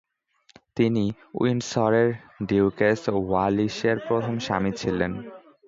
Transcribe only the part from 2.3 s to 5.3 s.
ডিউকেস ওয়ালিসের প্রথম স্বামী ছিলেন।